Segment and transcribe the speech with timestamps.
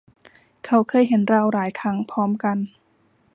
[0.65, 2.57] เขาเคยเห็นเราหลายครั้งพร้อมกัน